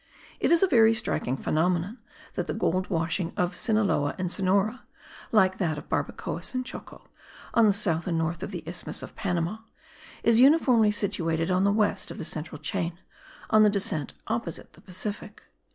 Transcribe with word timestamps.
It 0.39 0.51
is 0.51 0.63
a 0.63 0.67
very 0.67 0.95
striking 0.95 1.37
phenomenon 1.37 1.99
that 2.33 2.47
the 2.47 2.55
gold 2.55 2.89
washing 2.89 3.33
of 3.37 3.55
Cinaloa 3.55 4.15
and 4.17 4.31
Sonora, 4.31 4.81
like 5.31 5.59
that 5.59 5.77
of 5.77 5.89
Barbacoas 5.89 6.55
and 6.55 6.65
Choco 6.65 7.07
on 7.53 7.67
the 7.67 7.71
south 7.71 8.07
and 8.07 8.17
north 8.17 8.41
of 8.41 8.49
the 8.49 8.63
isthmus 8.65 9.03
of 9.03 9.15
Panama, 9.15 9.57
is 10.23 10.39
uniformly 10.41 10.91
situated 10.91 11.51
on 11.51 11.65
the 11.65 11.71
west 11.71 12.09
of 12.09 12.17
the 12.17 12.25
central 12.25 12.57
chain, 12.57 12.97
on 13.51 13.61
the 13.61 13.69
descent 13.69 14.15
opposite 14.25 14.73
the 14.73 14.81
Pacific. 14.81 15.43